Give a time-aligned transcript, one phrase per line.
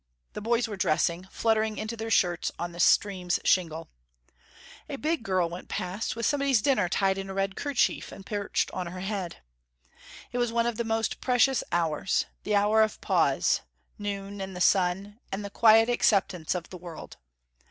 [0.33, 3.87] The boys were dressing, fluttering into their shirts on the stream's shingle.
[4.89, 8.71] A big girl went past, with somebody's dinner tied in a red kerchief and perched
[8.71, 9.43] on her head.
[10.31, 13.61] It was one of the most precious hours: the hour of pause,
[13.99, 17.17] noon, and the sun, and the quiet acceptance of the world.